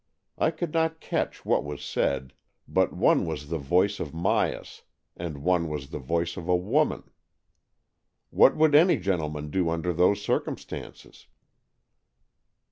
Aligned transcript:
I 0.39 0.49
could 0.49 0.73
not 0.73 0.99
catch 0.99 1.45
what 1.45 1.63
was 1.63 1.83
said; 1.83 2.33
but 2.67 2.91
one 2.91 3.23
was 3.27 3.49
the 3.49 3.59
voice 3.59 3.99
of 3.99 4.13
Myas, 4.15 4.81
and 5.15 5.43
one 5.43 5.69
was 5.69 5.91
the 5.91 5.99
voice 5.99 6.37
of 6.37 6.47
a 6.49 6.55
woman. 6.55 7.11
What 8.31 8.55
would 8.57 8.73
any 8.73 8.97
gentleman 8.97 9.51
do 9.51 9.69
under 9.69 9.93
those 9.93 10.19
circum 10.19 10.57
stances? 10.57 11.27